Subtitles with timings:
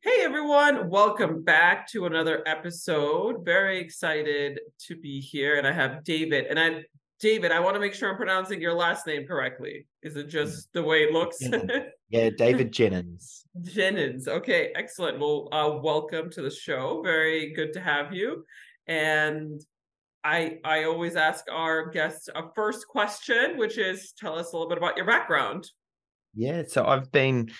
[0.00, 3.44] Hey everyone, welcome back to another episode.
[3.44, 5.58] Very excited to be here.
[5.58, 6.46] And I have David.
[6.46, 6.84] And I
[7.18, 9.88] David, I want to make sure I'm pronouncing your last name correctly.
[10.04, 11.42] Is it just the way it looks?
[12.10, 13.42] yeah, David Jenyns.
[13.62, 14.28] Jenyns.
[14.28, 15.18] Okay, excellent.
[15.18, 17.02] Well, uh, welcome to the show.
[17.02, 18.44] Very good to have you.
[18.86, 19.60] And
[20.22, 24.68] I I always ask our guests a first question, which is tell us a little
[24.68, 25.68] bit about your background.
[26.34, 27.50] Yeah, so I've been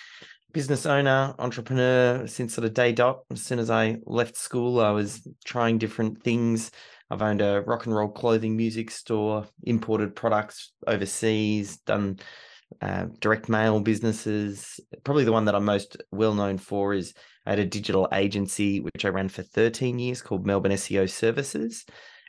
[0.52, 3.20] business owner, entrepreneur since sort of day dot.
[3.30, 6.70] As soon as I left school, I was trying different things.
[7.10, 12.18] I've owned a rock and roll clothing music store, imported products overseas, done
[12.82, 14.80] uh, direct mail businesses.
[15.04, 17.14] Probably the one that I'm most well known for is
[17.46, 21.86] I had a digital agency which I ran for 13 years called Melbourne SEO Services.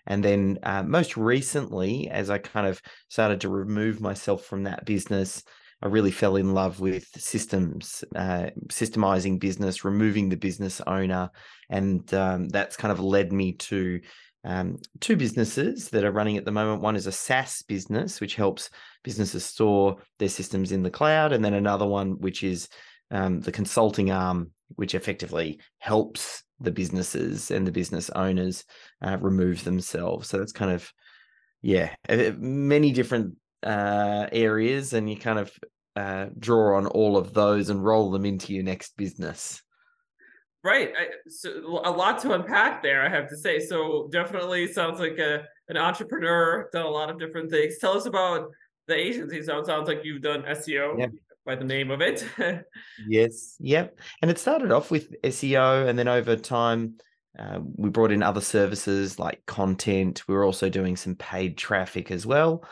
[0.08, 4.86] And then uh, most recently, as I kind of started to remove myself from that
[4.86, 5.44] business,
[5.82, 11.30] I really fell in love with systems, uh, systemizing business, removing the business owner.
[11.70, 14.02] And um, that's kind of led me to
[14.44, 16.82] um, two businesses that are running at the moment.
[16.82, 18.70] One is a SaaS business, which helps
[19.04, 21.32] businesses store their systems in the cloud.
[21.32, 22.68] And then another one, which is
[23.12, 28.66] um, the consulting arm, which effectively helps the businesses and the business owners
[29.02, 30.28] uh, remove themselves.
[30.28, 30.92] So that's kind of
[31.62, 31.94] yeah,
[32.38, 35.52] many different uh, areas, and you kind of
[35.96, 39.62] uh, draw on all of those and roll them into your next business.
[40.64, 40.92] Right.
[40.98, 43.60] I, so a lot to unpack there, I have to say.
[43.60, 47.78] So definitely sounds like a an entrepreneur, done a lot of different things.
[47.80, 48.50] Tell us about
[48.88, 49.42] the agency.
[49.44, 51.12] So it sounds like you've done SEO.
[51.45, 52.28] By the name of it.
[53.08, 53.98] yes, yep.
[54.22, 56.95] And it started off with SEO, and then over time,
[57.39, 60.28] uh, we brought in other services like content.
[60.28, 62.66] We were also doing some paid traffic as well,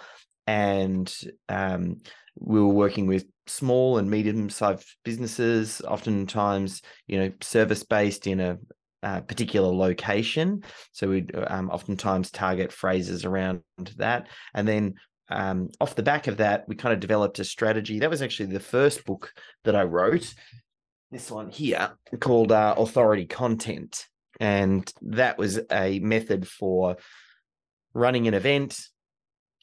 [0.48, 1.14] and
[1.50, 1.98] um,
[2.40, 8.58] we were working with small and medium-sized businesses, oftentimes, you know, service-based in a
[9.04, 10.64] uh, particular location.
[10.92, 13.62] So we'd um, oftentimes target phrases around
[13.98, 14.28] that.
[14.54, 14.96] And then
[15.30, 18.00] um, off the back of that, we kind of developed a strategy.
[18.00, 19.34] That was actually the first book
[19.66, 20.34] that I wrote.
[21.12, 24.06] This one here called uh, Authority Content.
[24.40, 26.98] And that was a method for
[27.94, 28.80] running an event,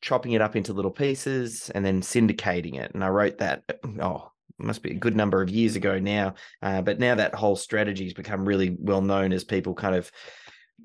[0.04, 2.92] chopping it up into little pieces, and then syndicating it.
[2.92, 3.62] And I wrote that,
[4.00, 6.34] oh, must be a good number of years ago now.
[6.60, 10.12] Uh, but now that whole strategy has become really well known as people kind of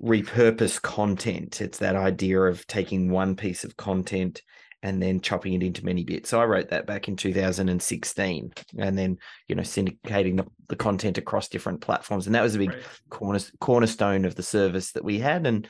[0.01, 1.59] repurpose content.
[1.59, 4.41] It's that idea of taking one piece of content
[4.83, 6.29] and then chopping it into many bits.
[6.29, 9.17] So I wrote that back in 2016 and then,
[9.49, 12.25] you know, syndicating the, the content across different platforms.
[12.25, 12.83] And that was a big right.
[13.09, 15.45] corner, cornerstone of the service that we had.
[15.45, 15.67] And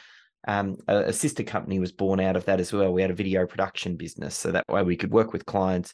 [0.47, 2.93] um, a, a, sister company was born out of that as well.
[2.93, 4.35] We had a video production business.
[4.35, 5.93] So that way we could work with clients,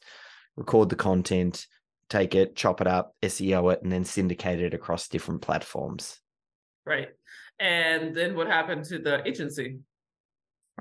[0.56, 1.66] record the content,
[2.10, 6.20] take it, chop it up, SEO it, and then syndicate it across different platforms.
[6.86, 7.10] Right.
[7.60, 9.80] And then what happened to the agency?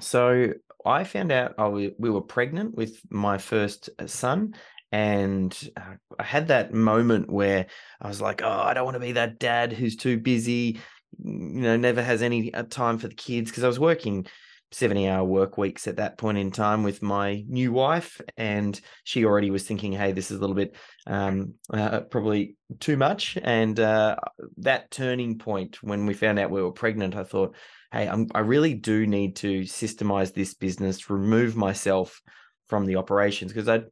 [0.01, 0.53] So
[0.85, 4.55] I found out I we were pregnant with my first uh, son,
[4.91, 7.67] and uh, I had that moment where
[8.01, 10.81] I was like, "Oh, I don't want to be that dad who's too busy,
[11.23, 14.27] you know, never has any uh, time for the kids." Because I was working
[14.73, 19.25] 70 hour work weeks at that point in time with my new wife and she
[19.25, 20.75] already was thinking hey this is a little bit
[21.07, 24.17] um, uh, probably too much and uh,
[24.57, 27.55] that turning point when we found out we were pregnant i thought
[27.95, 32.21] hey, I'm, I really do need to systemize this business, remove myself
[32.69, 33.85] from the operations because I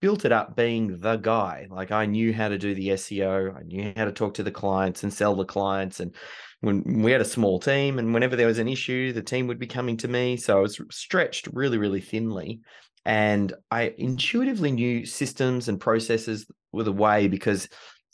[0.00, 1.66] built it up being the guy.
[1.70, 4.50] Like I knew how to do the SEO, I knew how to talk to the
[4.50, 6.00] clients and sell the clients.
[6.00, 6.14] And
[6.60, 9.58] when we had a small team, and whenever there was an issue, the team would
[9.58, 10.36] be coming to me.
[10.36, 12.60] So I was stretched really, really thinly.
[13.04, 17.68] And I intuitively knew systems and processes were the way because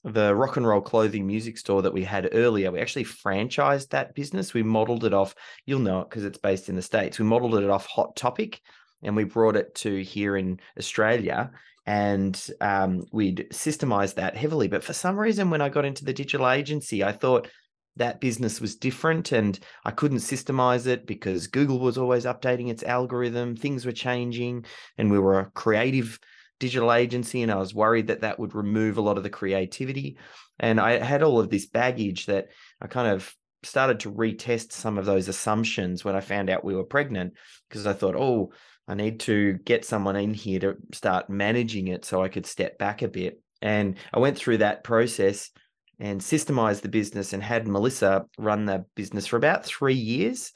[0.05, 4.15] the rock and roll clothing music store that we had earlier, we actually franchised that
[4.15, 4.53] business.
[4.53, 7.19] We modeled it off, you'll know it because it's based in the States.
[7.19, 8.61] We modeled it off Hot Topic
[9.03, 11.51] and we brought it to here in Australia
[11.87, 14.69] and um, we'd systemized that heavily.
[14.69, 17.49] But for some reason, when I got into the digital agency, I thought
[17.97, 22.83] that business was different and I couldn't systemize it because Google was always updating its
[22.83, 24.65] algorithm, things were changing,
[24.99, 26.19] and we were a creative
[26.59, 30.17] digital agency, and I was worried that that would remove a lot of the creativity.
[30.59, 32.49] And I had all of this baggage that
[32.81, 36.75] I kind of started to retest some of those assumptions when I found out we
[36.75, 37.35] were pregnant
[37.69, 38.53] because I thought, oh,
[38.87, 42.79] I need to get someone in here to start managing it so I could step
[42.79, 43.41] back a bit.
[43.63, 45.51] And I went through that process
[45.99, 50.53] and systemized the business and had Melissa run the business for about three years.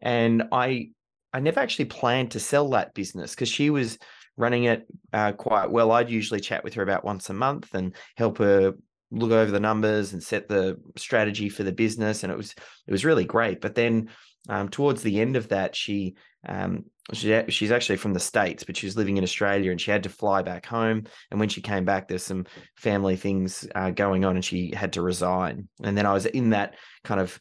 [0.00, 0.90] And I
[1.32, 3.98] I never actually planned to sell that business because she was
[4.36, 5.92] running it uh, quite well.
[5.92, 8.74] I'd usually chat with her about once a month and help her
[9.12, 12.54] look over the numbers and set the strategy for the business, and it was
[12.86, 13.60] it was really great.
[13.60, 14.10] But then
[14.48, 16.14] um, towards the end of that, she
[16.48, 19.90] um, she she's actually from the states, but she was living in Australia, and she
[19.90, 21.04] had to fly back home.
[21.30, 22.46] And when she came back, there's some
[22.76, 25.68] family things uh, going on, and she had to resign.
[25.82, 26.74] And then I was in that
[27.04, 27.40] kind of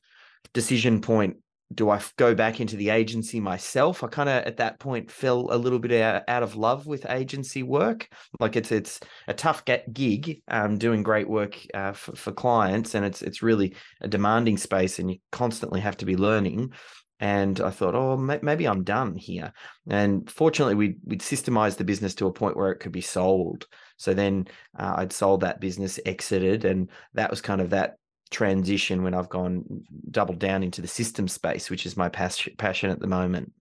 [0.54, 1.38] decision point
[1.74, 4.04] do I go back into the agency myself?
[4.04, 7.10] I kind of at that point fell a little bit out, out of love with
[7.10, 8.10] agency work.
[8.40, 13.06] Like it's it's a tough gig, um, doing great work uh, for, for clients, and
[13.06, 16.74] it's it's really a demanding space, and you constantly have to be learning.
[17.20, 19.52] And I thought, oh, maybe I'm done here.
[19.90, 23.68] And fortunately, we we'd systemized the business to a point where it could be sold.
[23.98, 27.98] So then uh, I'd sold that business, exited, and that was kind of that
[28.32, 29.66] transition when I've gone
[30.10, 33.52] doubled down into the system space, which is my passion passion at the moment.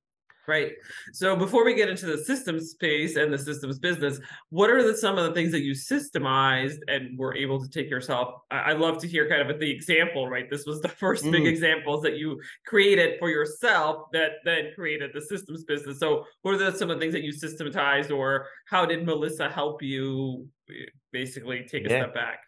[0.49, 0.73] Right.
[1.13, 4.19] So before we get into the systems space and the systems business,
[4.49, 7.91] what are the, some of the things that you systemized and were able to take
[7.91, 8.37] yourself?
[8.51, 10.49] I, I love to hear kind of the example, right?
[10.49, 11.33] This was the first mm.
[11.33, 16.01] big examples that you created for yourself that then created the systems business.
[16.01, 19.51] So what are the, some of the things that you systematized or how did Melissa
[19.51, 21.99] help you eh, basically take a yeah.
[22.05, 22.39] step back?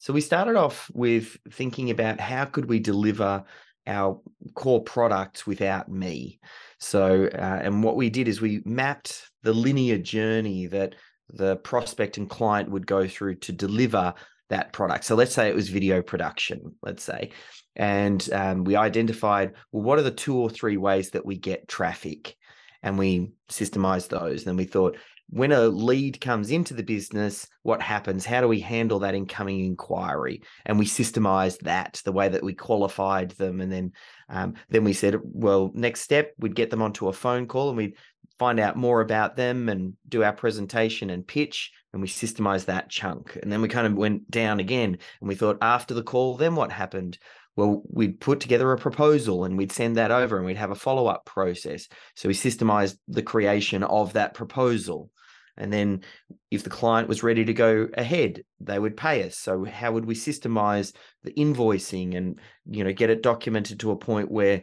[0.00, 3.44] So we started off with thinking about how could we deliver
[3.86, 4.20] our
[4.54, 6.38] core products without me.
[6.80, 10.94] So, uh, and what we did is we mapped the linear journey that
[11.28, 14.14] the prospect and client would go through to deliver
[14.48, 15.04] that product.
[15.04, 17.30] So let's say it was video production, let's say,
[17.76, 21.68] and um, we identified well, what are the two or three ways that we get
[21.68, 22.34] traffic,
[22.82, 24.42] and we systemized those.
[24.42, 24.96] Then we thought,
[25.28, 28.26] when a lead comes into the business, what happens?
[28.26, 30.42] How do we handle that incoming inquiry?
[30.66, 33.92] And we systemized that the way that we qualified them, and then
[34.30, 37.76] um, then we said, well, next step, we'd get them onto a phone call and
[37.76, 37.96] we'd
[38.38, 42.88] find out more about them and do our presentation and pitch, and we systemized that
[42.88, 43.36] chunk.
[43.42, 46.54] And then we kind of went down again, and we thought after the call, then
[46.54, 47.18] what happened?
[47.56, 50.74] well, we'd put together a proposal and we'd send that over and we'd have a
[50.74, 51.88] follow up process.
[52.14, 55.10] So we systemized the creation of that proposal.
[55.60, 56.02] And then
[56.50, 59.36] if the client was ready to go ahead, they would pay us.
[59.36, 60.92] So how would we systemize
[61.22, 64.62] the invoicing and you know get it documented to a point where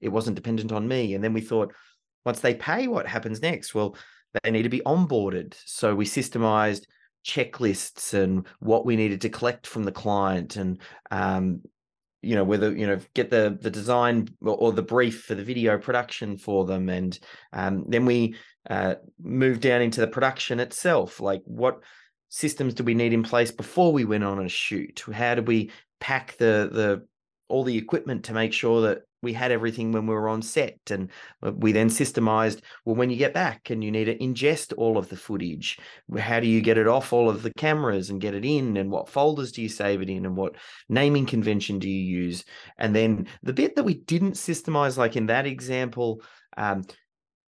[0.00, 1.14] it wasn't dependent on me?
[1.14, 1.72] And then we thought,
[2.24, 3.74] once they pay, what happens next?
[3.74, 3.96] Well,
[4.42, 5.54] they need to be onboarded.
[5.64, 6.84] So we systemized
[7.24, 10.80] checklists and what we needed to collect from the client and
[11.10, 11.60] um,
[12.22, 15.78] you know whether you know get the the design or, the brief for the video
[15.78, 17.18] production for them and
[17.52, 18.34] um, then we
[18.68, 21.20] uh, move down into the production itself?
[21.20, 21.80] Like what
[22.28, 25.04] systems do we need in place before we went on a shoot?
[25.12, 25.70] How do we
[26.00, 27.06] pack the the
[27.48, 30.78] all the equipment to make sure that we had everything when we were on set?
[30.90, 31.10] And
[31.42, 34.98] uh, we then systemized well when you get back and you need to ingest all
[34.98, 35.78] of the footage
[36.18, 38.76] how do you get it off all of the cameras and get it in?
[38.76, 40.26] And what folders do you save it in?
[40.26, 40.56] And what
[40.88, 42.44] naming convention do you use?
[42.76, 46.20] And then the bit that we didn't systemize like in that example
[46.58, 46.84] um,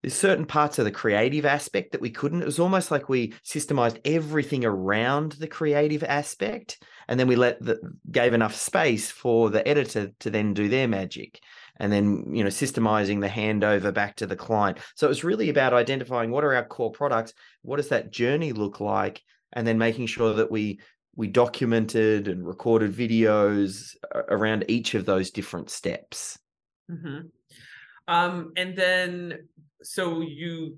[0.03, 2.41] there's certain parts of the creative aspect that we couldn't.
[2.41, 7.63] It was almost like we systemized everything around the creative aspect, and then we let
[7.63, 7.79] the
[8.11, 11.39] gave enough space for the editor to then do their magic,
[11.77, 14.77] and then you know systemizing the handover back to the client.
[14.95, 18.51] So it was really about identifying what are our core products, what does that journey
[18.51, 19.21] look like,
[19.53, 20.81] and then making sure that we
[21.15, 23.95] we documented and recorded videos
[24.27, 26.37] around each of those different steps.
[26.91, 27.27] Mm-hmm.
[28.07, 29.47] Um, and then
[29.83, 30.77] so you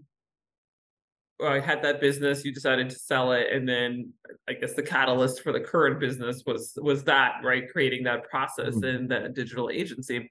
[1.43, 4.12] uh, had that business you decided to sell it and then
[4.47, 7.71] i guess the catalyst for the current business was was that right?
[7.71, 8.83] Creating that process mm-hmm.
[8.83, 10.29] in the digital agency.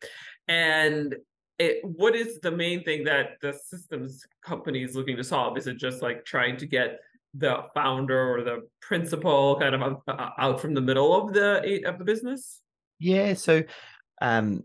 [0.49, 1.15] And
[1.59, 5.57] it what is the main thing that the systems company is looking to solve?
[5.57, 6.99] Is it just like trying to get
[7.35, 11.99] the founder or the principal kind of uh, out from the middle of the of
[11.99, 12.61] the business?
[12.99, 13.63] Yeah so
[14.21, 14.63] um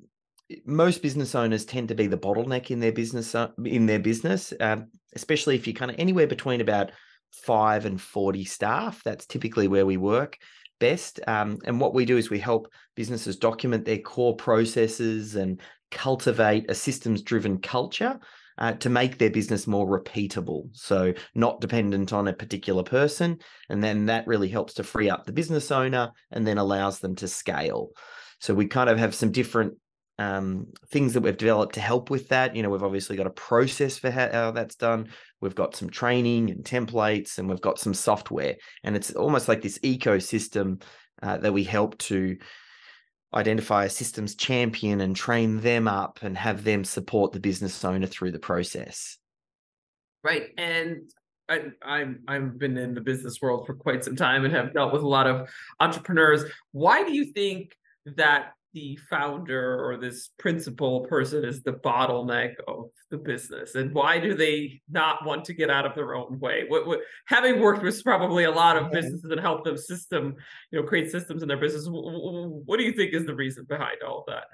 [0.66, 4.54] most business owners tend to be the bottleneck in their business uh, in their business,
[4.60, 6.92] um, especially if you're kind of anywhere between about
[7.32, 9.02] five and forty staff.
[9.04, 10.38] That's typically where we work
[10.80, 11.20] best.
[11.28, 16.70] Um, and what we do is we help businesses document their core processes and cultivate
[16.70, 18.20] a systems driven culture.
[18.60, 20.68] uh, to make their business more repeatable.
[20.74, 23.40] So, not dependent on a particular person.
[23.70, 27.16] And then that really helps to free up the business owner and then allows them
[27.16, 27.92] to scale.
[28.40, 29.76] So, we kind of have some different
[30.20, 32.54] um, things that we've developed to help with that.
[32.54, 35.08] You know, we've obviously got a process for how, how, that's done.
[35.40, 38.56] We've got some training and templates, and we've got some software.
[38.84, 40.84] And it's almost like this ecosystem
[41.24, 42.38] uh, that we help to
[43.34, 48.08] identify a systems champion and train them up and have them support the business owner
[48.08, 49.18] through the process.
[50.22, 50.50] Right.
[50.58, 51.10] And
[51.48, 54.92] I, I'm I've been in the business world for quite some time and have dealt
[54.92, 55.50] with a lot of
[55.80, 56.44] entrepreneurs.
[56.74, 57.78] Why do you think
[58.18, 63.76] that the founder or this principal person is the bottleneck of the business?
[63.76, 66.66] And why do they not want to get out of their own way?
[66.68, 70.36] What, what having worked with probably a lot of businesses and help them system
[70.72, 73.98] you know create systems in their business what do you think is the reason behind
[74.06, 74.46] all of that?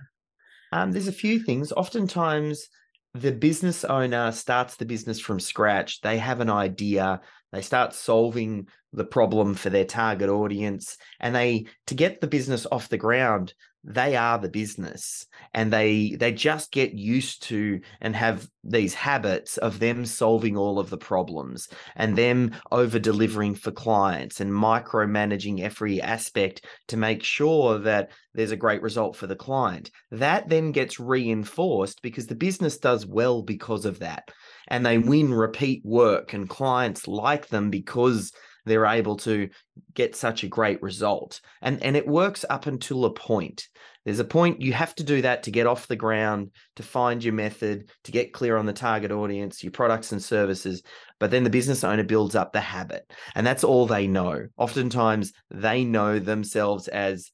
[0.71, 1.71] Um, there's a few things.
[1.71, 2.67] Oftentimes
[3.13, 6.01] the business owner starts the business from scratch.
[6.01, 7.21] They have an idea.
[7.53, 10.97] They start solving the problem for their target audience.
[11.21, 13.53] And they to get the business off the ground
[13.87, 19.57] they are the business and they they just get used to and have these habits
[19.57, 25.61] of them solving all of the problems and them over delivering for clients and micromanaging
[25.61, 29.91] every aspect to make sure that there's a great result for the client.
[30.09, 34.31] That then gets reinforced because the business does well because of that
[34.67, 38.31] and they win repeat work and clients like them because
[38.65, 39.49] they're able to
[39.93, 41.41] get such a great result.
[41.61, 43.67] And, and it works up until a point.
[44.05, 47.23] There's a point you have to do that to get off the ground, to find
[47.23, 50.83] your method, to get clear on the target audience, your products and services.
[51.19, 54.47] But then the business owner builds up the habit, and that's all they know.
[54.57, 57.31] Oftentimes, they know themselves as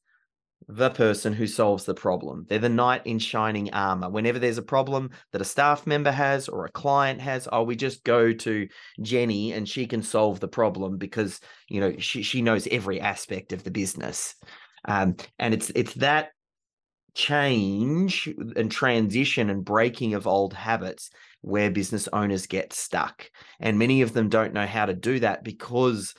[0.68, 2.46] the person who solves the problem.
[2.48, 4.10] They're the knight in shining armor.
[4.10, 7.76] Whenever there's a problem that a staff member has or a client has, oh, we
[7.76, 8.68] just go to
[9.00, 13.52] Jenny and she can solve the problem because you know she she knows every aspect
[13.52, 14.34] of the business.
[14.84, 16.30] Um, and it's it's that
[17.14, 21.10] change and transition and breaking of old habits
[21.42, 23.30] where business owners get stuck.
[23.60, 26.14] And many of them don't know how to do that because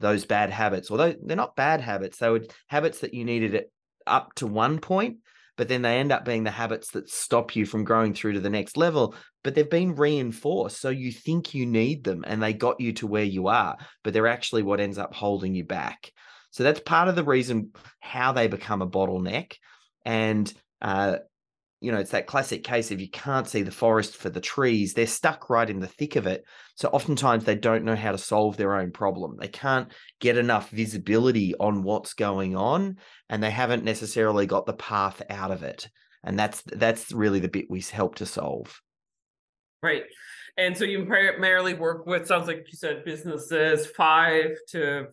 [0.00, 3.66] those bad habits, although they're not bad habits, they were habits that you needed
[4.08, 5.18] up to one point,
[5.56, 8.40] but then they end up being the habits that stop you from growing through to
[8.40, 9.14] the next level.
[9.44, 10.80] But they've been reinforced.
[10.80, 14.12] So you think you need them and they got you to where you are, but
[14.12, 16.12] they're actually what ends up holding you back.
[16.50, 19.54] So that's part of the reason how they become a bottleneck.
[20.04, 21.18] And uh,
[21.80, 24.94] you know, it's that classic case of you can't see the forest for the trees.
[24.94, 26.44] They're stuck right in the thick of it.
[26.74, 29.36] So oftentimes they don't know how to solve their own problem.
[29.38, 32.96] They can't get enough visibility on what's going on,
[33.28, 35.88] and they haven't necessarily got the path out of it.
[36.24, 38.80] And that's that's really the bit we help to solve.
[39.82, 40.02] Right.
[40.56, 45.06] And so you primarily work with sounds like you said businesses five to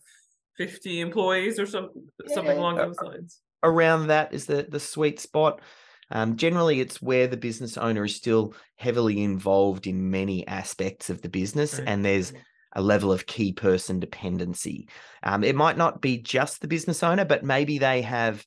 [0.58, 2.34] fifty employees or something yeah.
[2.34, 3.42] something along those lines.
[3.62, 5.62] Around that is the the sweet spot.
[6.12, 11.22] Um, generally, it's where the business owner is still heavily involved in many aspects of
[11.22, 11.88] the business, right.
[11.88, 12.34] and there's
[12.76, 14.88] a level of key person dependency.
[15.24, 18.46] Um, it might not be just the business owner, but maybe they have,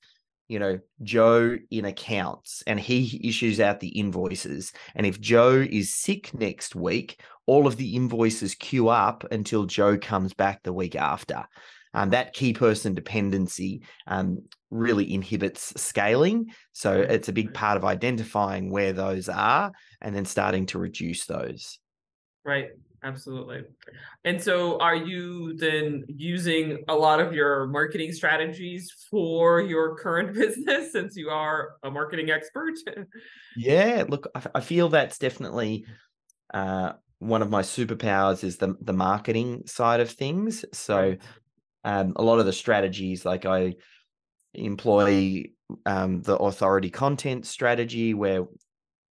[0.49, 4.73] you know, Joe in accounts and he issues out the invoices.
[4.95, 9.97] And if Joe is sick next week, all of the invoices queue up until Joe
[9.97, 11.47] comes back the week after
[11.95, 16.47] um, that key person dependency um, really inhibits scaling.
[16.73, 21.27] So it's a big part of identifying where those are and then starting to reduce
[21.27, 21.79] those.
[22.45, 22.69] Right.
[23.05, 23.63] Absolutely.
[24.25, 30.35] And so are you then using a lot of your marketing strategies for your current
[30.35, 32.75] business since you are a marketing expert?
[33.57, 35.87] yeah, look, I, feel that's definitely
[36.53, 40.65] uh, one of my superpowers is the the marketing side of things.
[40.73, 41.17] So
[41.85, 43.75] um, a lot of the strategies like i
[44.55, 45.45] employ
[45.87, 48.47] um, the authority content strategy where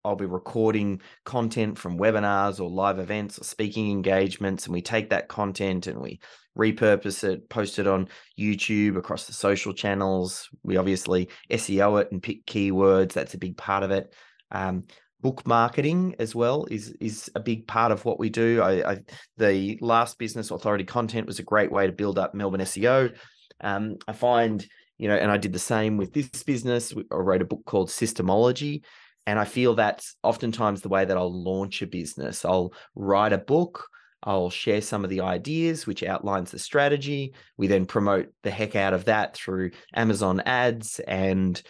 [0.03, 5.09] I'll be recording content from webinars or live events or speaking engagements, and we take
[5.09, 6.19] that content and we
[6.57, 8.07] repurpose it, post it on
[8.39, 10.49] YouTube across the social channels.
[10.63, 13.13] We obviously SEO it and pick keywords.
[13.13, 14.13] That's a big part of it.
[14.49, 14.85] Um,
[15.21, 18.61] book marketing as well is is a big part of what we do.
[18.61, 18.97] I, I,
[19.37, 23.15] the last business authority content was a great way to build up Melbourne SEO.
[23.61, 24.65] Um, I find
[24.97, 26.93] you know, and I did the same with this business.
[27.11, 28.81] I wrote a book called Systemology,
[29.25, 32.43] and I feel that's oftentimes the way that I'll launch a business.
[32.43, 33.85] I'll write a book.
[34.23, 37.33] I'll share some of the ideas, which outlines the strategy.
[37.57, 41.61] We then promote the heck out of that through Amazon ads and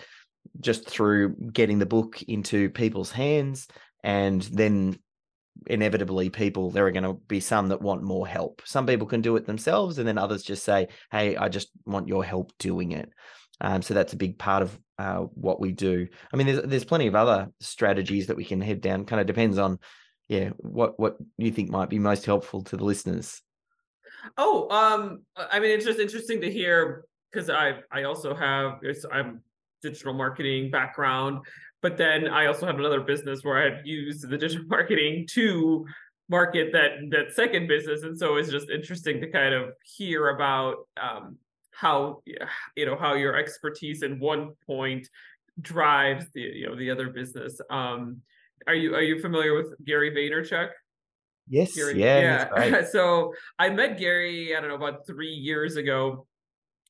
[0.60, 3.68] just through getting the book into people's hands
[4.04, 4.98] and then
[5.66, 8.62] inevitably people there are going to be some that want more help.
[8.66, 12.08] Some people can do it themselves and then others just say hey i just want
[12.08, 13.10] your help doing it.
[13.60, 16.08] Um, so that's a big part of uh, what we do.
[16.32, 19.06] I mean there's, there's plenty of other strategies that we can head down.
[19.06, 19.80] Kind of depends on
[20.28, 23.42] yeah what what you think might be most helpful to the listeners.
[24.38, 28.80] Oh um i mean it's just interesting to hear because i i also have
[29.12, 29.42] i'm
[29.90, 31.40] digital marketing background
[31.82, 35.86] but then I also had another business where I had used the digital marketing to
[36.30, 40.88] market that that second business, and so it's just interesting to kind of hear about
[41.02, 41.38] um,
[41.72, 42.22] how
[42.76, 45.08] you know how your expertise in one point
[45.62, 47.60] drives the you know the other business.
[47.70, 48.22] Um,
[48.66, 50.70] are you are you familiar with Gary Vaynerchuk?
[51.50, 51.74] Yes.
[51.74, 52.50] Gary, yeah.
[52.58, 52.84] yeah.
[52.92, 56.28] so I met Gary, I don't know, about three years ago.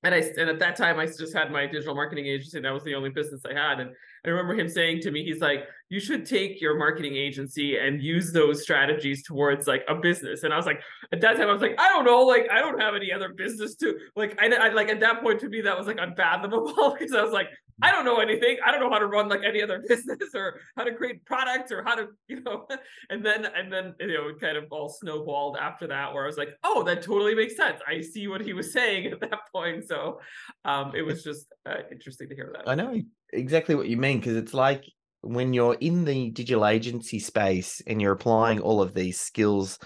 [0.08, 2.62] And I and at that time I just had my digital marketing agency.
[2.62, 3.82] That was the only business I had.
[3.82, 3.90] And
[4.24, 8.02] I remember him saying to me, he's like, you should take your marketing agency and
[8.02, 10.44] use those strategies towards like a business.
[10.44, 10.80] And I was like,
[11.12, 13.34] at that time, I was like, I don't know, like I don't have any other
[13.34, 14.42] business to like.
[14.42, 17.34] I, I like at that point to me that was like unfathomable because I was
[17.34, 17.50] like,
[17.81, 18.57] I don't know anything.
[18.65, 21.72] I don't know how to run like any other business or how to create products
[21.72, 22.67] or how to, you know.
[23.10, 26.27] And then and then you know it kind of all snowballed after that, where I
[26.27, 27.79] was like, oh, that totally makes sense.
[27.88, 29.88] I see what he was saying at that point.
[29.88, 30.19] So
[30.65, 32.69] um, it was just uh, interesting to hear that.
[32.69, 33.00] I know
[33.31, 34.84] exactly what you mean because it's like
[35.22, 39.77] when you're in the digital agency space and you're applying all of these skills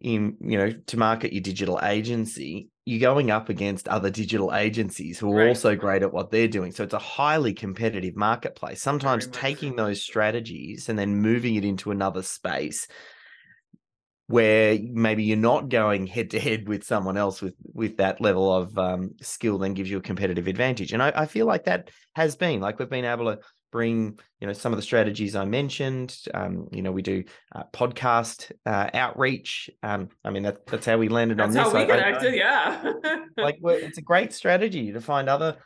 [0.00, 5.18] in you know to market your digital agency you're going up against other digital agencies
[5.18, 5.48] who are right.
[5.48, 10.02] also great at what they're doing so it's a highly competitive marketplace sometimes taking those
[10.02, 12.88] strategies and then moving it into another space
[14.26, 18.52] where maybe you're not going head to head with someone else with with that level
[18.52, 21.90] of um, skill then gives you a competitive advantage and I, I, feel like that
[22.14, 23.38] has been like we've been able to
[23.72, 26.16] bring you know some of the strategies i mentioned.
[26.32, 27.24] Um, you know we do
[27.54, 29.68] uh, podcast uh, outreach.
[29.82, 31.72] Um, i mean that, that's how we landed that's on this.
[31.72, 32.92] how we connected yeah.
[33.36, 35.56] Like it's a great strategy to find other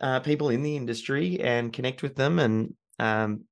[0.00, 3.42] uh, people in the industry and connect with them and um,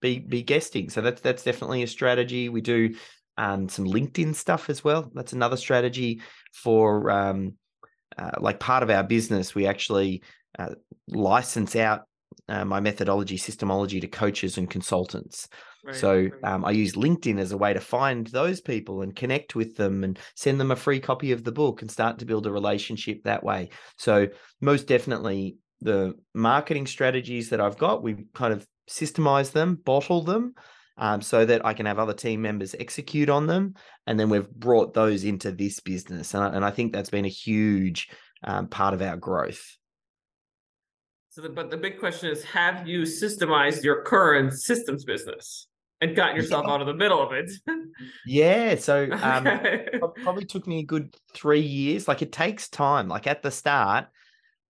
[0.00, 0.90] be be guesting.
[0.90, 2.48] So that's that's definitely a strategy.
[2.48, 2.94] We do
[3.36, 5.10] um, some LinkedIn stuff as well.
[5.14, 7.54] That's another strategy for um,
[8.16, 9.54] uh, like part of our business.
[9.54, 10.22] We actually
[10.58, 10.74] uh,
[11.08, 12.02] license out
[12.48, 15.48] uh, my methodology, systemology to coaches and consultants.
[15.84, 19.54] Right, so um, I use LinkedIn as a way to find those people and connect
[19.54, 22.46] with them and send them a free copy of the book and start to build
[22.46, 23.70] a relationship that way.
[23.98, 24.28] So
[24.60, 30.54] most definitely the marketing strategies that I've got, we kind of systemize them, bottle them,
[30.96, 33.74] um, so that I can have other team members execute on them.
[34.06, 36.34] And then we've brought those into this business.
[36.34, 38.08] And I, and I think that's been a huge
[38.42, 39.76] um, part of our growth.
[41.34, 45.66] So, the, but the big question is have you systemized your current systems business?
[46.00, 46.74] and gotten yourself yeah.
[46.74, 47.50] out of the middle of it.
[48.26, 48.74] yeah.
[48.74, 49.44] So um,
[50.22, 52.06] probably took me a good three years.
[52.06, 53.08] Like it takes time.
[53.08, 54.06] Like at the start,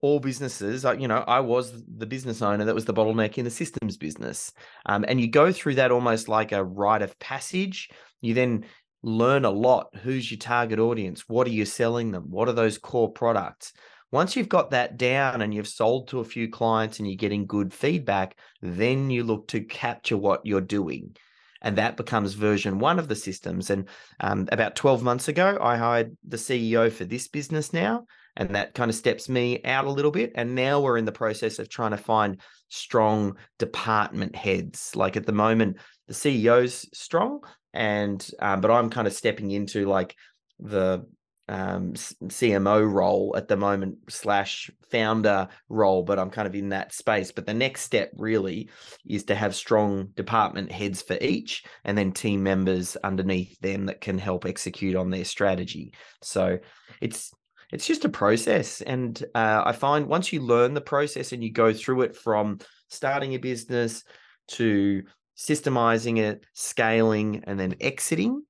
[0.01, 3.51] all businesses, you know, I was the business owner that was the bottleneck in the
[3.51, 4.53] systems business.
[4.87, 7.89] Um, and you go through that almost like a rite of passage.
[8.21, 8.67] You then
[9.03, 9.89] learn a lot.
[10.03, 11.25] Who's your target audience?
[11.27, 12.31] What are you selling them?
[12.31, 13.73] What are those core products?
[14.15, 17.47] Once you've got that down and you've sold to a few clients and you're getting
[17.47, 21.17] good feedback, then you look to capture what you're doing.
[21.63, 23.71] And that becomes version one of the systems.
[23.71, 23.89] And
[24.21, 28.05] um, about 12 months ago, I hired the CEO for this business now
[28.37, 31.11] and that kind of steps me out a little bit and now we're in the
[31.11, 35.77] process of trying to find strong department heads like at the moment
[36.09, 37.41] the ceo's strong
[37.73, 40.17] and um, but i'm kind of stepping into like
[40.59, 41.05] the
[41.49, 46.93] um, cmo role at the moment slash founder role but i'm kind of in that
[46.93, 48.71] space but the next step really
[49.07, 54.01] is to have strong department heads for each and then team members underneath them that
[54.01, 56.59] can help execute on their strategy so
[57.01, 57.31] it's
[57.75, 58.83] it's just a process.
[58.83, 62.61] And uh, I find once you learn the process and you go through it from
[62.89, 64.05] starting a business
[64.49, 65.03] to
[65.37, 68.45] systemizing it, scaling, and then exiting,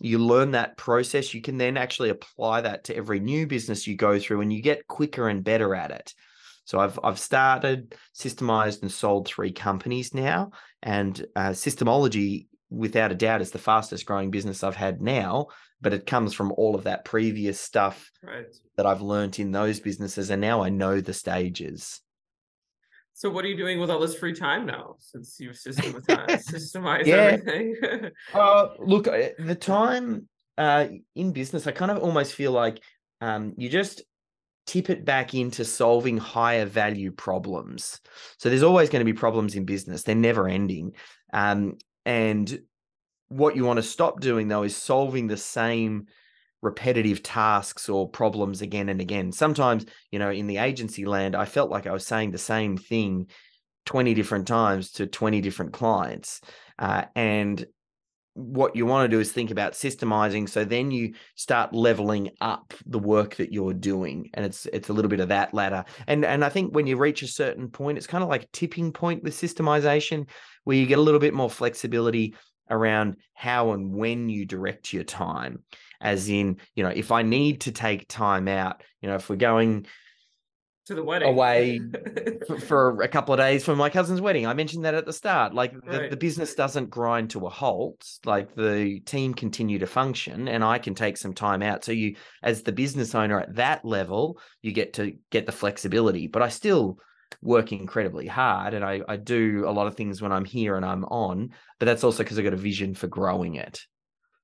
[0.00, 1.32] you learn that process.
[1.32, 4.62] You can then actually apply that to every new business you go through and you
[4.62, 6.14] get quicker and better at it.
[6.64, 10.50] So I've I've started, systemized, and sold three companies now,
[10.82, 15.48] and uh, systemology, without a doubt, is the fastest growing business I've had now
[15.80, 18.46] but it comes from all of that previous stuff right.
[18.76, 22.00] that I've learned in those businesses, and now I know the stages.
[23.16, 27.08] So, what are you doing with all this free time now, since you've systematized, systemized
[27.08, 28.10] everything?
[28.34, 32.78] uh, look, uh, the time uh, in business, I kind of almost feel like
[33.22, 34.02] um, you just
[34.66, 38.02] tip it back into solving higher value problems.
[38.36, 40.92] So there's always going to be problems in business; they're never ending.
[41.32, 42.60] Um, and
[43.28, 46.08] what you want to stop doing though is solving the same
[46.62, 49.32] repetitive tasks or problems again and again.
[49.32, 52.76] Sometimes, you know, in the agency land, I felt like I was saying the same
[52.76, 53.28] thing
[53.86, 56.40] 20 different times to 20 different clients.
[56.78, 57.64] Uh, and
[58.36, 62.74] what you want to do is think about systemizing so then you start leveling up
[62.84, 66.22] the work that you're doing and it's it's a little bit of that ladder and
[66.22, 68.92] and i think when you reach a certain point it's kind of like a tipping
[68.92, 70.28] point with systemization
[70.64, 72.34] where you get a little bit more flexibility
[72.68, 75.62] around how and when you direct your time
[76.00, 76.34] as mm-hmm.
[76.34, 79.86] in you know if i need to take time out you know if we're going
[80.86, 81.80] to the wedding away
[82.46, 84.46] for, for, a couple of days for my cousin's wedding.
[84.46, 85.52] I mentioned that at the start.
[85.52, 86.10] Like the, Right.
[86.10, 88.06] the business doesn't grind to a halt.
[88.24, 91.84] Like the team continue to function and I can take some time out.
[91.84, 96.28] So you as the business owner at that level, you get to get the flexibility.
[96.28, 96.98] But I still
[97.42, 100.84] work incredibly hard and I, I do a lot of things when I'm here and
[100.84, 101.50] I'm on.
[101.80, 103.80] But that's also because i've got a vision for growing it.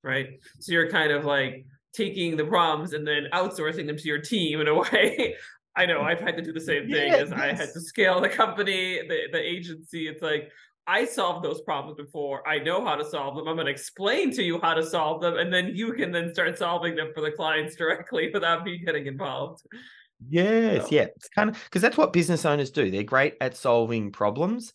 [0.02, 0.40] Right?
[0.60, 4.60] So you're kind of like taking the problems and then outsourcing them to your team
[4.60, 5.34] in a way.
[5.74, 8.20] I know I've had to do the same thing Yeah, as I had to scale
[8.20, 10.06] the company, the, the agency.
[10.06, 10.50] It's like
[10.86, 12.46] I solved those problems before.
[12.46, 13.48] I know how to solve them.
[13.48, 16.34] I'm going to explain to you how to solve them, and then you can then
[16.34, 19.62] start solving them for the clients directly without me getting involved.
[20.28, 21.06] Yes, So- yeah.
[21.16, 22.90] It's kind of because that's what business owners do.
[22.90, 24.72] They're great at solving problems.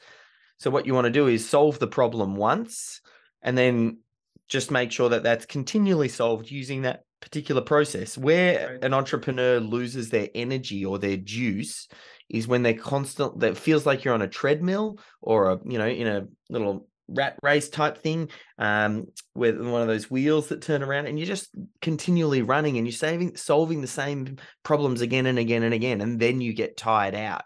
[0.59, 3.01] So what you want to do is solve the problem once
[3.43, 3.99] and then
[4.47, 8.17] just make sure that that's continually solved using that particular process.
[8.17, 11.87] Where an entrepreneur loses their energy or their juice
[12.29, 15.87] is when they're constant that feels like you're on a treadmill or a, you know,
[15.87, 20.83] in a little rat race type thing um with one of those wheels that turn
[20.83, 25.39] around and you're just continually running and you're saving solving the same problems again and
[25.39, 27.43] again and again and then you get tired out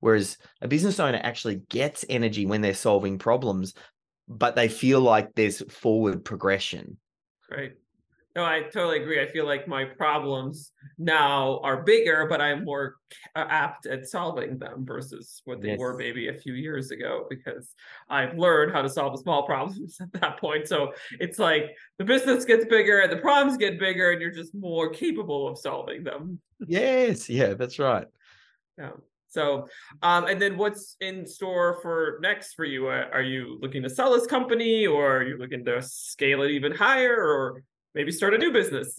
[0.00, 3.74] whereas a business owner actually gets energy when they're solving problems
[4.28, 6.96] but they feel like there's forward progression
[7.50, 7.72] Right.
[8.34, 9.18] No, I totally agree.
[9.22, 12.96] I feel like my problems now are bigger, but I'm more
[13.34, 17.72] apt at solving them versus what they were maybe a few years ago because
[18.10, 20.68] I've learned how to solve the small problems at that point.
[20.68, 24.54] So it's like the business gets bigger and the problems get bigger, and you're just
[24.54, 26.38] more capable of solving them.
[26.66, 28.06] yes yeah that's right
[28.76, 28.90] Yeah.
[29.28, 29.68] So,
[30.02, 32.88] um, and then what's in store for next for you?
[32.88, 36.50] Uh, Are you looking to sell this company, or are you looking to scale it
[36.52, 37.62] even higher, or
[37.94, 38.98] maybe start a new business?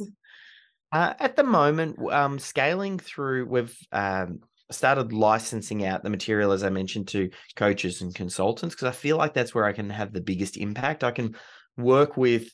[0.92, 4.40] Uh, at the moment, um, scaling through, we've um,
[4.72, 9.18] started licensing out the material, as I mentioned, to coaches and consultants, because I feel
[9.18, 11.04] like that's where I can have the biggest impact.
[11.04, 11.36] I can
[11.78, 12.50] work with,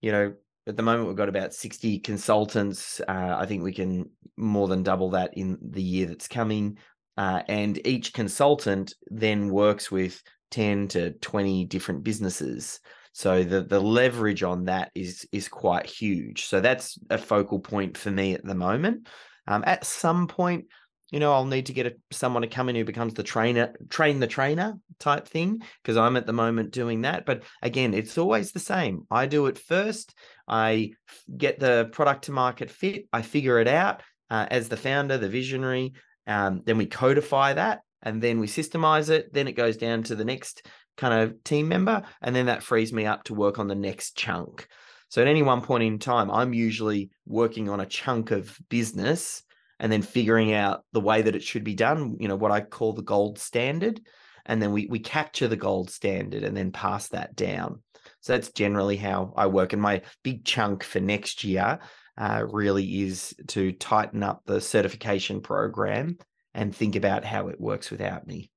[0.00, 0.34] you know,
[0.66, 3.00] at the moment, we've got about 60 consultants.
[3.00, 6.78] Uh, I think we can more than double that in the year that's coming.
[7.16, 12.80] Uh, and each consultant then works with 10 to 20 different businesses.
[13.12, 16.44] So the the leverage on that is is quite huge.
[16.44, 19.08] So that's a focal point for me at the moment.
[19.46, 20.66] Um, at some point,
[21.10, 23.74] you know, I'll need to get a, someone to come in who becomes the trainer,
[23.88, 27.24] train the trainer type thing, because I'm at the moment doing that.
[27.24, 29.06] But again, it's always the same.
[29.10, 30.14] I do it first.
[30.46, 30.92] I
[31.34, 33.06] get the product to market fit.
[33.12, 35.94] I figure it out uh, as the founder, the visionary.
[36.26, 39.32] Um, then we codify that, and then we systemize it.
[39.32, 42.92] Then it goes down to the next kind of team member, and then that frees
[42.92, 44.66] me up to work on the next chunk.
[45.08, 49.42] So at any one point in time, I'm usually working on a chunk of business
[49.78, 52.60] and then figuring out the way that it should be done, you know, what I
[52.60, 54.00] call the gold standard.
[54.46, 57.82] And then we we capture the gold standard and then pass that down.
[58.20, 59.72] So that's generally how I work.
[59.72, 61.80] And my big chunk for next year
[62.18, 66.18] uh, really is to tighten up the certification program
[66.54, 68.50] and think about how it works without me.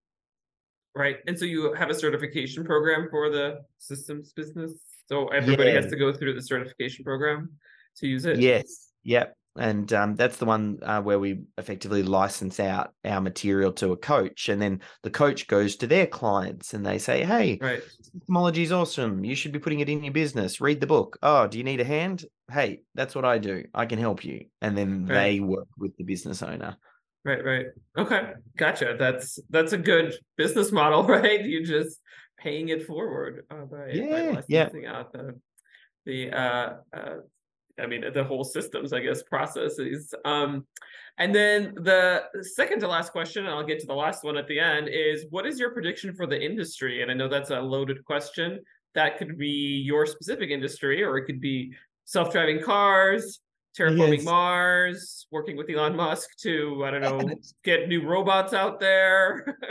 [0.95, 1.17] Right.
[1.27, 4.73] And so you have a certification program for the systems business.
[5.07, 7.49] So everybody has to go through the certification program
[7.97, 8.39] to use it.
[8.39, 8.91] Yes.
[9.03, 9.35] Yep.
[9.57, 13.97] And um, that's the one uh, where we effectively license out our material to a
[13.97, 14.47] coach.
[14.47, 17.81] And then the coach goes to their clients and they say, hey, Right.
[18.29, 19.25] systemology is awesome.
[19.25, 20.61] You should be putting it in your business.
[20.61, 21.17] Read the book.
[21.23, 22.25] Oh, do you need a hand?
[22.51, 23.65] Hey, that's what I do.
[23.73, 24.45] I can help you.
[24.61, 25.23] And then Right.
[25.23, 26.77] they work with the business owner.
[27.25, 27.43] Right.
[27.43, 27.65] Right.
[27.97, 28.31] Okay.
[28.55, 28.95] Gotcha.
[28.97, 31.43] That's that's a good business model, right?
[31.43, 31.99] You just
[32.37, 34.63] paying it forward uh, by, by Yeah, yeah.
[34.63, 35.39] licensing out the
[36.05, 37.15] the uh, uh
[37.81, 40.13] I mean the whole systems, I guess, processes.
[40.25, 40.65] Um
[41.17, 42.23] and then the
[42.55, 45.25] second to last question, and I'll get to the last one at the end, is
[45.29, 47.01] what is your prediction for the industry?
[47.01, 48.61] And I know that's a loaded question.
[48.95, 51.73] That could be your specific industry, or it could be
[52.05, 53.41] self-driving cars,
[53.77, 54.25] terraforming Yes.
[54.25, 59.57] Mars, working with Elon Musk to, I don't know, get new robots out there.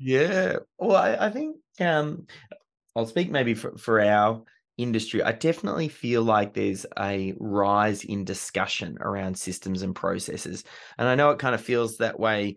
[0.00, 0.58] Yeah.
[0.78, 2.28] Well, I, I think um,
[2.94, 4.44] I'll speak maybe for, for our
[4.78, 10.64] industry, I definitely feel like there's a rise in discussion around systems and processes.
[10.96, 12.56] And I know it kind of feels that way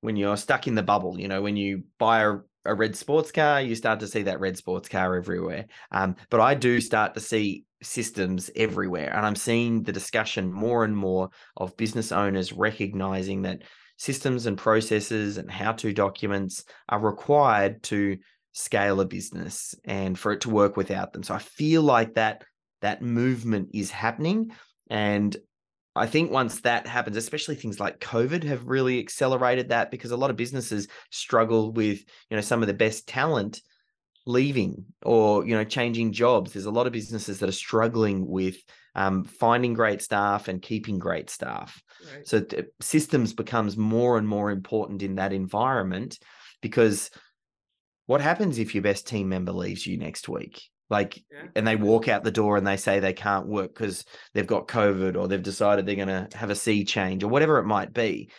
[0.00, 3.32] when you're stuck in the bubble, you know, when you buy a, a red sports
[3.32, 5.66] car, you start to see that red sports car everywhere.
[5.90, 9.12] Um, but I do start to see systems everywhere.
[9.14, 13.62] And I'm seeing the discussion more and more of business owners recognizing that
[13.98, 18.16] systems and processes and how to documents are required to
[18.56, 21.22] scale a business and for it to work without them.
[21.22, 22.42] So I feel like that
[22.80, 24.50] that movement is happening
[24.88, 25.36] and
[25.94, 30.16] I think once that happens, especially things like COVID have really accelerated that because a
[30.16, 33.62] lot of businesses struggle with, you know, some of the best talent
[34.26, 36.52] leaving or, you know, changing jobs.
[36.52, 38.56] There's a lot of businesses that are struggling with
[38.94, 41.82] um, finding great staff and keeping great staff.
[42.12, 42.28] Right.
[42.28, 46.18] So t- systems becomes more and more important in that environment
[46.60, 47.10] because
[48.06, 50.62] what happens if your best team member leaves you next week?
[50.88, 51.48] Like, yeah.
[51.56, 54.68] and they walk out the door and they say they can't work because they've got
[54.68, 57.92] COVID or they've decided they're going to have a sea change or whatever it might
[57.92, 58.30] be.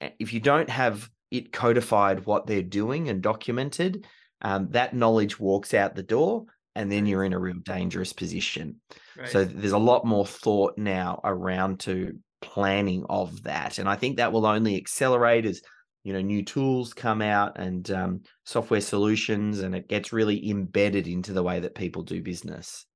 [0.00, 4.06] If you don't have it codified what they're doing and documented,
[4.42, 6.44] um, that knowledge walks out the door
[6.76, 8.76] and then you're in a real dangerous position.
[9.16, 9.28] Right.
[9.28, 13.78] So there's a lot more thought now around to planning of that.
[13.78, 15.62] And I think that will only accelerate as
[16.04, 21.06] you know new tools come out and um, software solutions and it gets really embedded
[21.06, 22.86] into the way that people do business.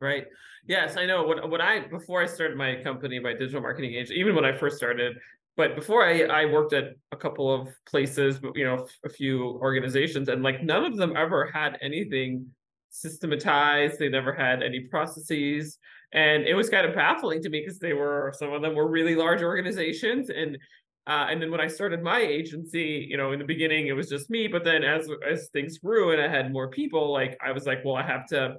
[0.00, 0.26] Right.
[0.66, 1.24] Yes i know.
[1.24, 4.52] What, what i before i started my company my digital marketing agency even when i
[4.52, 5.16] first started
[5.56, 10.28] but before I, I worked at a couple of places you know a few organizations
[10.28, 12.46] and like none of them ever had anything
[12.92, 13.98] systematized.
[13.98, 15.78] They never had any processes.
[16.12, 18.88] And it was kind of baffling to me because they were some of them were
[18.88, 20.58] really large organizations and
[21.06, 24.08] uh, and then when I started my agency, you know, in the beginning it was
[24.08, 27.50] just me, but then as as things grew and I had more people, like I
[27.50, 28.56] was like, well, I have to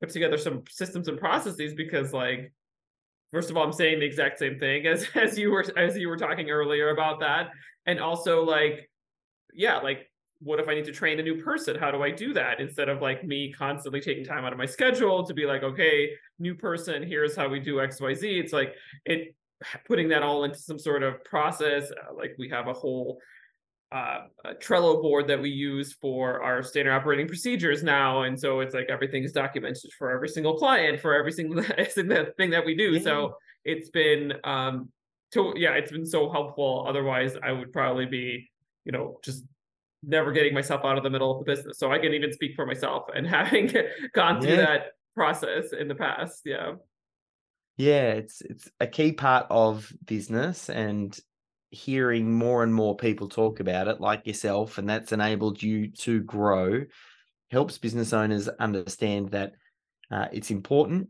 [0.00, 2.52] put together some systems and processes because, like,
[3.32, 6.08] first of all, I'm saying the exact same thing as as you were as you
[6.08, 7.48] were talking earlier about that,
[7.86, 8.90] and also like,
[9.54, 11.78] yeah, like, what if I need to train a new person?
[11.78, 14.66] How do I do that instead of like me constantly taking time out of my
[14.66, 18.38] schedule to be like, okay, new person, here's how we do X Y Z.
[18.38, 18.74] It's like
[19.06, 19.34] it
[19.86, 21.90] putting that all into some sort of process.
[21.90, 23.18] Uh, like we have a whole
[23.92, 28.60] uh, a Trello board that we use for our standard operating procedures now, and so
[28.60, 31.62] it's like everything is documented for every single client for every single
[32.36, 32.92] thing that we do.
[32.92, 33.00] Yeah.
[33.00, 34.88] So it's been um,
[35.32, 36.84] to yeah, it's been so helpful.
[36.88, 38.50] Otherwise, I would probably be
[38.84, 39.44] you know just
[40.02, 41.78] never getting myself out of the middle of the business.
[41.78, 43.72] So I can even speak for myself and having
[44.14, 44.66] gone through yeah.
[44.66, 44.82] that
[45.14, 46.42] process in the past.
[46.44, 46.74] Yeah.
[47.76, 51.18] Yeah, it's it's a key part of business and
[51.70, 56.20] hearing more and more people talk about it like yourself and that's enabled you to
[56.22, 56.82] grow
[57.50, 59.52] helps business owners understand that
[60.10, 61.08] uh, it's important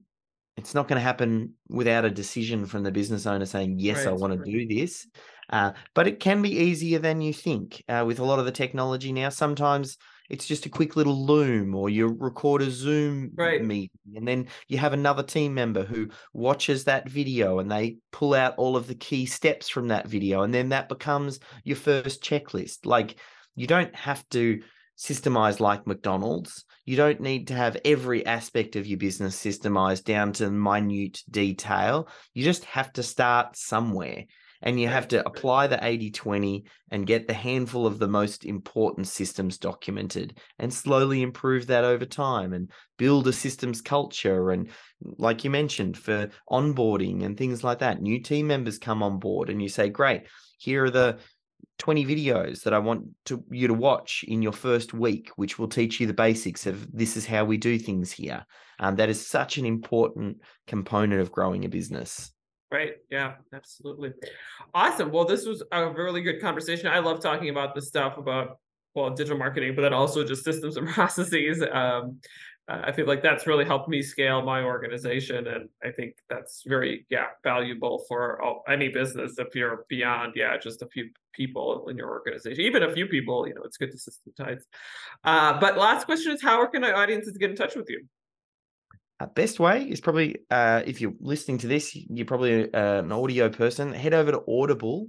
[0.56, 4.08] it's not going to happen without a decision from the business owner saying yes right,
[4.08, 4.44] i want right.
[4.44, 5.06] to do this
[5.50, 8.50] uh, but it can be easier than you think uh, with a lot of the
[8.50, 9.98] technology now sometimes
[10.28, 13.64] it's just a quick little loom or you record a zoom right.
[13.64, 18.34] meeting and then you have another team member who watches that video and they pull
[18.34, 22.22] out all of the key steps from that video and then that becomes your first
[22.22, 22.86] checklist.
[22.86, 23.16] Like
[23.54, 24.62] you don't have to
[24.98, 26.64] systemize like mcdonald's.
[26.84, 32.08] You don't need to have every aspect of your business systemized down to minute detail.
[32.32, 34.24] You just have to start somewhere
[34.62, 38.44] and you have to apply the 80 20 and get the handful of the most
[38.44, 44.50] important systems documented and slowly improve that over time and build a systems culture.
[44.50, 49.18] And like you mentioned, for onboarding and things like that, new team members come on
[49.18, 50.22] board and you say, Great,
[50.58, 51.18] here are the
[51.78, 55.68] 20 videos that I want to you to watch in your first week, which will
[55.68, 58.46] teach you the basics of this is how we do things here.
[58.78, 62.30] Um, that is such an important component of growing a business.
[62.70, 62.94] Right.
[63.10, 64.12] Yeah, absolutely.
[64.74, 65.12] Awesome.
[65.12, 66.88] Well, this was a really good conversation.
[66.88, 68.58] I love talking about this stuff about,
[68.94, 71.62] well, digital marketing, but then also just systems and processes.
[71.70, 72.20] Um,
[72.68, 75.46] I feel like that's really helped me scale my organization.
[75.46, 80.56] And I think that's very, yeah, valuable for all, any business if you're beyond, yeah,
[80.58, 82.64] just a few people in your organization.
[82.64, 84.64] Even a few people, you know, it's good to systematize.
[85.22, 88.04] Uh, but last question is how can our audiences get in touch with you?
[89.18, 93.12] Uh, best way is probably uh, if you're listening to this, you're probably uh, an
[93.12, 93.92] audio person.
[93.92, 95.08] Head over to Audible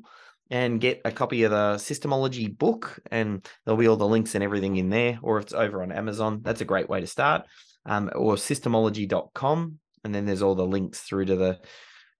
[0.50, 4.43] and get a copy of the Systemology book, and there'll be all the links and
[4.43, 5.20] everything in there.
[5.22, 7.46] Or if it's over on Amazon, that's a great way to start.
[7.86, 11.60] Um, or systemology.com, and then there's all the links through to the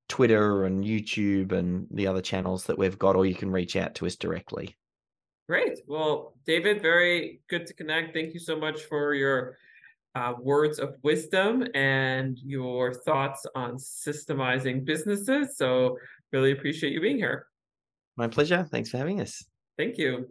[0.10, 3.96] Twitter and YouTube and the other channels that we've got, or you can reach out
[3.96, 4.78] to us directly.
[5.48, 5.80] Great.
[5.88, 8.14] Well, David, very good to connect.
[8.14, 9.58] Thank you so much for your
[10.16, 15.58] uh, words of wisdom and your thoughts on systemizing businesses.
[15.58, 15.98] So,
[16.32, 17.48] really appreciate you being here.
[18.16, 18.68] My pleasure.
[18.72, 19.46] Thanks for having us.
[19.78, 20.28] Thank you.